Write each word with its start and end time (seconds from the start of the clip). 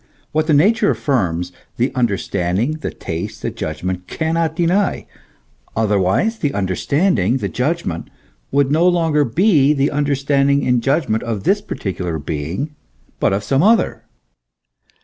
What 0.31 0.47
the 0.47 0.53
nature 0.55 0.89
affirms, 0.89 1.51
the 1.77 1.91
under 1.93 2.17
standing, 2.17 2.77
the 2.79 2.89
taste, 2.89 3.43
the 3.43 3.51
judgment, 3.51 4.07
cannot 4.07 4.55
deny; 4.55 5.05
otherwise 5.75 6.39
the 6.39 6.55
understanding, 6.55 7.37
the 7.37 7.47
judgment, 7.47 8.09
would 8.51 8.71
no 8.71 8.87
longer 8.87 9.31
he 9.37 9.73
the 9.73 9.91
un 9.91 10.07
derstanding 10.07 10.67
and 10.67 10.81
judgment 10.81 11.21
of 11.21 11.43
this 11.43 11.61
particular 11.61 12.17
being, 12.17 12.75
hut 13.21 13.31
of 13.31 13.43
some 13.43 13.61
other. 13.61 14.03